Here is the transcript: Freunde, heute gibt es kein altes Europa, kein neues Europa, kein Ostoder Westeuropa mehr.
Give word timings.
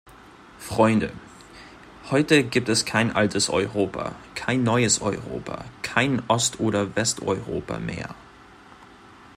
Freunde, 0.57 1.13
heute 2.09 2.43
gibt 2.43 2.69
es 2.69 2.85
kein 2.87 3.15
altes 3.15 3.51
Europa, 3.51 4.15
kein 4.33 4.63
neues 4.63 4.99
Europa, 4.99 5.63
kein 5.83 6.23
Ostoder 6.27 6.95
Westeuropa 6.95 7.77
mehr. 7.77 8.15